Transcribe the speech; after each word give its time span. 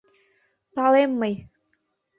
Палем 0.75 1.11
мый! 1.19 1.35